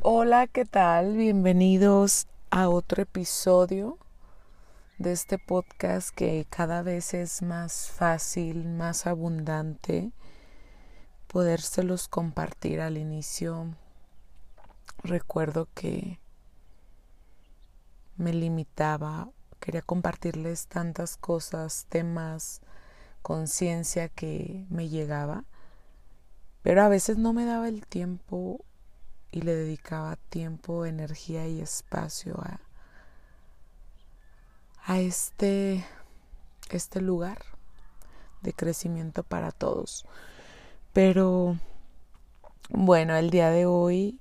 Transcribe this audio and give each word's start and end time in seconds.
Hola, 0.00 0.46
¿qué 0.46 0.64
tal? 0.64 1.16
Bienvenidos 1.16 2.28
a 2.50 2.68
otro 2.68 3.02
episodio 3.02 3.98
de 4.96 5.10
este 5.10 5.38
podcast 5.40 6.10
que 6.14 6.46
cada 6.48 6.82
vez 6.82 7.14
es 7.14 7.42
más 7.42 7.90
fácil, 7.90 8.64
más 8.68 9.08
abundante 9.08 10.12
podérselos 11.26 12.06
compartir 12.06 12.80
al 12.80 12.96
inicio. 12.96 13.74
Recuerdo 15.02 15.66
que 15.74 16.20
me 18.16 18.32
limitaba, 18.32 19.30
quería 19.58 19.82
compartirles 19.82 20.68
tantas 20.68 21.16
cosas, 21.16 21.86
temas, 21.88 22.60
conciencia 23.20 24.08
que 24.08 24.64
me 24.70 24.88
llegaba, 24.88 25.42
pero 26.62 26.84
a 26.84 26.88
veces 26.88 27.18
no 27.18 27.32
me 27.32 27.44
daba 27.44 27.66
el 27.66 27.84
tiempo 27.84 28.64
y 29.30 29.42
le 29.42 29.54
dedicaba 29.54 30.16
tiempo, 30.16 30.86
energía 30.86 31.46
y 31.46 31.60
espacio 31.60 32.40
a, 32.40 32.60
a 34.84 34.98
este, 34.98 35.84
este 36.70 37.00
lugar 37.00 37.38
de 38.40 38.52
crecimiento 38.52 39.22
para 39.22 39.52
todos. 39.52 40.06
Pero 40.92 41.58
bueno, 42.70 43.16
el 43.16 43.30
día 43.30 43.50
de 43.50 43.66
hoy 43.66 44.20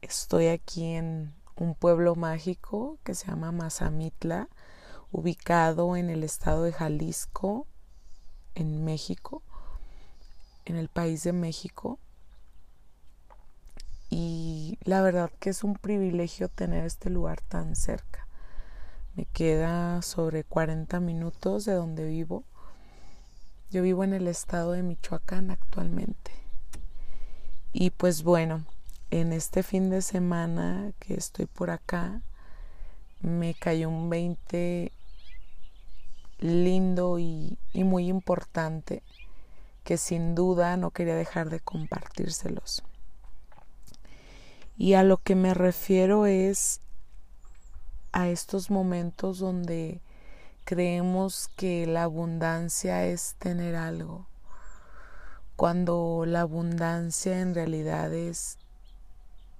estoy 0.00 0.48
aquí 0.48 0.94
en 0.94 1.34
un 1.56 1.74
pueblo 1.74 2.14
mágico 2.14 2.98
que 3.04 3.14
se 3.14 3.26
llama 3.26 3.52
Mazamitla, 3.52 4.48
ubicado 5.12 5.96
en 5.96 6.10
el 6.10 6.24
estado 6.24 6.64
de 6.64 6.72
Jalisco, 6.72 7.66
en 8.54 8.84
México, 8.84 9.42
en 10.64 10.76
el 10.76 10.88
país 10.88 11.22
de 11.22 11.32
México 11.32 11.98
la 14.84 15.00
verdad 15.00 15.30
que 15.40 15.50
es 15.50 15.64
un 15.64 15.74
privilegio 15.74 16.48
tener 16.48 16.84
este 16.84 17.08
lugar 17.08 17.40
tan 17.40 17.74
cerca. 17.74 18.26
Me 19.16 19.24
queda 19.24 20.02
sobre 20.02 20.44
40 20.44 21.00
minutos 21.00 21.64
de 21.64 21.72
donde 21.72 22.04
vivo. 22.04 22.44
Yo 23.70 23.82
vivo 23.82 24.04
en 24.04 24.12
el 24.12 24.28
estado 24.28 24.72
de 24.72 24.82
Michoacán 24.82 25.50
actualmente. 25.50 26.32
Y 27.72 27.90
pues 27.90 28.22
bueno, 28.22 28.66
en 29.10 29.32
este 29.32 29.62
fin 29.62 29.88
de 29.88 30.02
semana 30.02 30.92
que 30.98 31.14
estoy 31.14 31.46
por 31.46 31.70
acá, 31.70 32.20
me 33.20 33.54
cayó 33.54 33.88
un 33.88 34.10
20 34.10 34.92
lindo 36.40 37.18
y, 37.18 37.58
y 37.72 37.84
muy 37.84 38.08
importante 38.08 39.02
que 39.82 39.96
sin 39.96 40.34
duda 40.34 40.76
no 40.76 40.90
quería 40.90 41.14
dejar 41.14 41.48
de 41.48 41.60
compartírselos. 41.60 42.82
Y 44.76 44.94
a 44.94 45.02
lo 45.02 45.18
que 45.18 45.34
me 45.34 45.54
refiero 45.54 46.26
es 46.26 46.80
a 48.12 48.28
estos 48.28 48.70
momentos 48.70 49.38
donde 49.38 50.00
creemos 50.64 51.48
que 51.56 51.86
la 51.86 52.04
abundancia 52.04 53.06
es 53.06 53.34
tener 53.38 53.76
algo, 53.76 54.26
cuando 55.56 56.24
la 56.26 56.40
abundancia 56.40 57.40
en 57.40 57.54
realidad 57.54 58.12
es 58.12 58.58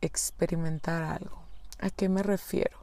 experimentar 0.01 1.03
algo. 1.03 1.43
¿A 1.79 1.91
qué 1.91 2.09
me 2.09 2.23
refiero? 2.23 2.79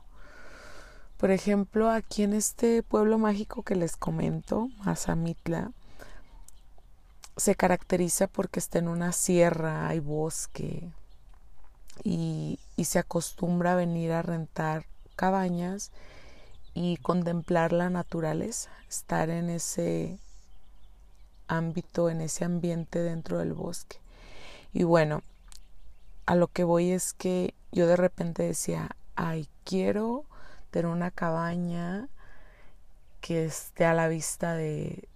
Por 1.18 1.32
ejemplo, 1.32 1.90
aquí 1.90 2.24
en 2.24 2.34
este 2.34 2.82
pueblo 2.82 3.18
mágico 3.18 3.64
que 3.64 3.76
les 3.76 3.96
comento, 3.96 4.70
Mazamitla, 4.86 5.72
se 7.38 7.56
caracteriza 7.56 8.28
porque 8.28 8.60
está 8.60 8.80
en 8.80 8.88
una 8.88 9.12
sierra, 9.12 9.88
hay 9.88 10.00
bosque, 10.00 10.92
y, 12.04 12.60
se 12.84 12.98
acostumbra 12.98 13.74
a 13.74 13.76
venir 13.76 14.12
a 14.12 14.24
rentar 14.24 14.86
cabañas 15.16 15.92
y 16.74 16.98
contemplar 16.98 17.74
la 17.74 17.92
naturaleza, 17.92 18.72
estar 18.90 19.30
en 19.30 19.52
ese 19.52 20.18
ámbito, 21.48 22.10
en 22.10 22.22
ese 22.22 22.44
ambiente 22.44 23.00
dentro 23.00 23.38
del 23.38 23.54
bosque. 23.54 23.98
Y 24.74 24.82
bueno, 24.84 25.22
a 26.26 26.34
lo 26.34 26.48
que 26.48 26.64
voy 26.64 26.92
es 26.92 27.14
que 27.14 27.54
yo 27.72 27.86
de 27.86 27.98
repente 27.98 28.42
decía, 28.42 28.90
ay, 29.16 29.48
quiero 29.64 30.26
tener 30.72 30.88
una 30.88 31.12
cabaña 31.12 32.08
que 33.20 33.46
esté 33.46 33.86
a 33.86 33.94
la 33.94 34.08
vista 34.08 34.56
de 34.56 35.08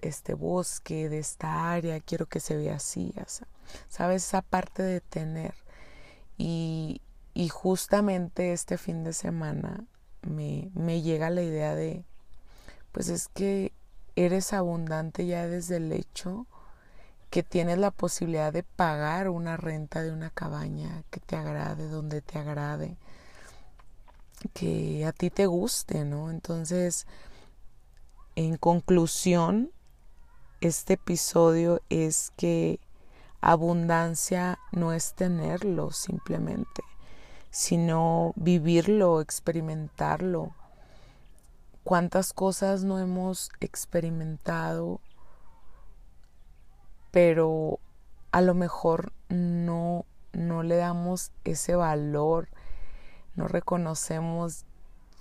este 0.00 0.34
bosque, 0.34 1.08
de 1.08 1.18
esta 1.18 1.72
área, 1.72 1.98
quiero 2.00 2.26
que 2.26 2.40
se 2.40 2.56
vea 2.56 2.76
así, 2.76 3.12
¿sabes? 3.88 4.24
Esa 4.24 4.42
parte 4.42 4.82
de 4.82 5.00
tener. 5.00 5.54
Y, 6.36 7.00
y 7.34 7.48
justamente 7.48 8.52
este 8.52 8.78
fin 8.78 9.04
de 9.04 9.12
semana 9.12 9.84
me, 10.22 10.70
me 10.74 11.02
llega 11.02 11.30
la 11.30 11.42
idea 11.42 11.74
de, 11.74 12.04
pues 12.92 13.08
es 13.08 13.28
que 13.28 13.72
eres 14.16 14.52
abundante 14.52 15.26
ya 15.26 15.46
desde 15.46 15.76
el 15.76 15.92
hecho 15.92 16.46
que 17.30 17.42
tienes 17.42 17.78
la 17.78 17.90
posibilidad 17.90 18.52
de 18.52 18.62
pagar 18.62 19.28
una 19.28 19.56
renta 19.56 20.02
de 20.02 20.12
una 20.12 20.30
cabaña 20.30 21.02
que 21.10 21.20
te 21.20 21.36
agrade, 21.36 21.88
donde 21.88 22.22
te 22.22 22.38
agrade, 22.38 22.96
que 24.54 25.04
a 25.04 25.12
ti 25.12 25.30
te 25.30 25.46
guste, 25.46 26.04
¿no? 26.04 26.30
Entonces, 26.30 27.06
en 28.36 28.56
conclusión, 28.56 29.70
este 30.60 30.94
episodio 30.94 31.82
es 31.90 32.32
que 32.36 32.80
Abundancia 33.48 34.58
no 34.72 34.92
es 34.92 35.14
tenerlo 35.14 35.92
simplemente, 35.92 36.82
sino 37.48 38.32
vivirlo, 38.34 39.20
experimentarlo. 39.20 40.50
¿Cuántas 41.84 42.32
cosas 42.32 42.82
no 42.82 42.98
hemos 42.98 43.50
experimentado, 43.60 44.98
pero 47.12 47.78
a 48.32 48.40
lo 48.40 48.54
mejor 48.54 49.12
no, 49.28 50.06
no 50.32 50.64
le 50.64 50.74
damos 50.74 51.30
ese 51.44 51.76
valor, 51.76 52.48
no 53.36 53.46
reconocemos 53.46 54.64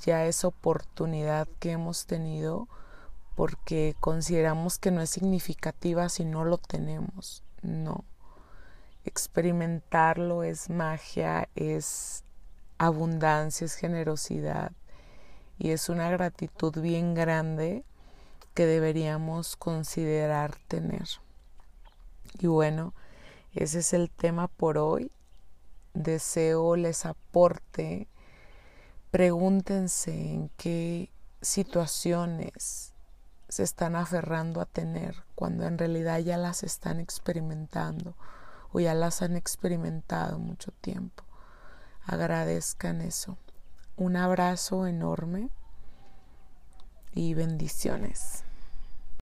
ya 0.04 0.26
esa 0.26 0.48
oportunidad 0.48 1.48
que 1.60 1.74
hemos 1.74 2.08
tenido 2.08 2.68
porque 3.36 3.96
consideramos 4.00 4.80
que 4.80 4.90
no 4.90 5.02
es 5.02 5.12
significativa 5.12 6.10
si 6.10 6.26
no 6.26 6.44
lo 6.44 6.58
tenemos. 6.58 7.44
No. 7.62 8.04
Experimentarlo 9.06 10.44
es 10.44 10.70
magia, 10.70 11.48
es 11.56 12.24
abundancia, 12.80 13.66
es 13.66 13.76
generosidad 13.76 14.72
y 15.58 15.70
es 15.70 15.90
una 15.90 16.10
gratitud 16.10 16.80
bien 16.82 17.14
grande 17.14 17.86
que 18.56 18.66
deberíamos 18.66 19.56
considerar 19.58 20.56
tener. 20.68 21.08
Y 22.40 22.48
bueno, 22.48 22.94
ese 23.54 23.80
es 23.80 23.94
el 23.94 24.10
tema 24.10 24.48
por 24.48 24.78
hoy. 24.78 25.12
Deseo 25.94 26.76
les 26.76 27.06
aporte. 27.06 28.08
Pregúntense 29.12 30.12
en 30.12 30.50
qué 30.58 31.12
situaciones 31.42 32.94
se 33.50 33.64
están 33.64 33.96
aferrando 33.96 34.62
a 34.62 34.66
tener 34.66 35.24
cuando 35.36 35.66
en 35.68 35.78
realidad 35.78 36.20
ya 36.20 36.38
las 36.38 36.64
están 36.64 37.00
experimentando 37.00 38.16
o 38.76 38.80
ya 38.82 38.94
las 38.94 39.22
han 39.22 39.38
experimentado 39.38 40.38
mucho 40.38 40.74
tiempo. 40.82 41.24
Agradezcan 42.06 43.00
eso. 43.00 43.38
Un 43.96 44.18
abrazo 44.18 44.86
enorme 44.86 45.50
y 47.14 47.36
bendiciones. 47.36 48.44